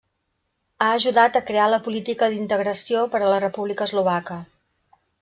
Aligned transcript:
Ha 0.85 0.85
ajudat 0.93 1.35
a 1.35 1.41
crear 1.49 1.67
la 1.73 1.79
Política 1.87 2.29
d'Integració 2.37 3.05
per 3.13 3.21
a 3.21 3.29
la 3.33 3.39
República 3.45 3.87
Eslovaca. 3.91 4.39